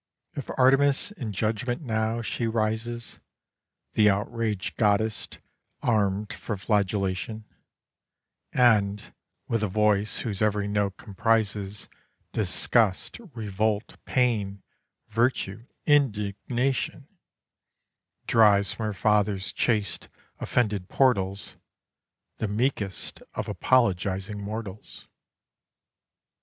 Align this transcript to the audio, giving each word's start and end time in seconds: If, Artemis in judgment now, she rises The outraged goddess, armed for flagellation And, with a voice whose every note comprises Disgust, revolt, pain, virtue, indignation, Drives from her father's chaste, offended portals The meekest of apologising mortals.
If, 0.33 0.49
Artemis 0.57 1.11
in 1.11 1.31
judgment 1.31 1.83
now, 1.83 2.23
she 2.23 2.47
rises 2.47 3.19
The 3.93 4.09
outraged 4.09 4.75
goddess, 4.77 5.27
armed 5.83 6.33
for 6.33 6.57
flagellation 6.57 7.45
And, 8.51 9.13
with 9.47 9.61
a 9.61 9.67
voice 9.67 10.21
whose 10.21 10.41
every 10.41 10.67
note 10.67 10.97
comprises 10.97 11.87
Disgust, 12.33 13.19
revolt, 13.35 14.03
pain, 14.05 14.63
virtue, 15.09 15.67
indignation, 15.85 17.07
Drives 18.25 18.71
from 18.73 18.87
her 18.87 18.93
father's 18.93 19.53
chaste, 19.53 20.09
offended 20.39 20.89
portals 20.89 21.57
The 22.37 22.47
meekest 22.47 23.21
of 23.35 23.47
apologising 23.47 24.43
mortals. 24.43 25.07